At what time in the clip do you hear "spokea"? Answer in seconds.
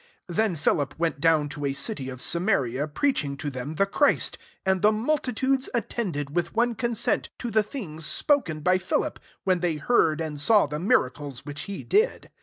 8.07-8.63